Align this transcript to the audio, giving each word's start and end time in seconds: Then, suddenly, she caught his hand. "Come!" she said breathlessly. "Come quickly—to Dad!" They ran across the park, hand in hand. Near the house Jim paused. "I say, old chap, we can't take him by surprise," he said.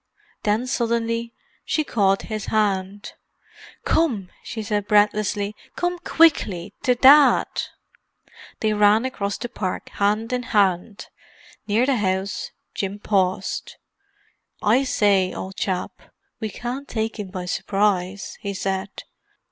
Then, 0.41 0.65
suddenly, 0.65 1.31
she 1.63 1.83
caught 1.83 2.23
his 2.23 2.47
hand. 2.47 3.13
"Come!" 3.85 4.31
she 4.41 4.63
said 4.63 4.87
breathlessly. 4.87 5.55
"Come 5.75 5.99
quickly—to 5.99 6.95
Dad!" 6.95 7.45
They 8.61 8.73
ran 8.73 9.05
across 9.05 9.37
the 9.37 9.47
park, 9.47 9.89
hand 9.89 10.33
in 10.33 10.41
hand. 10.57 11.09
Near 11.67 11.85
the 11.85 11.97
house 11.97 12.49
Jim 12.73 12.97
paused. 12.97 13.75
"I 14.59 14.85
say, 14.85 15.35
old 15.35 15.55
chap, 15.57 15.91
we 16.39 16.49
can't 16.49 16.87
take 16.87 17.19
him 17.19 17.27
by 17.29 17.45
surprise," 17.45 18.39
he 18.41 18.55
said. 18.55 19.03